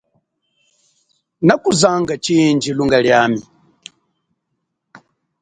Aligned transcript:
Nakuzanga 1.45 2.13
chindji 2.23 2.69
lunga 2.77 2.97
liami. 3.05 3.41